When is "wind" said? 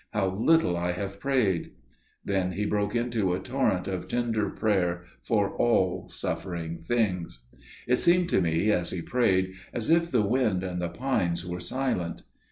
10.25-10.63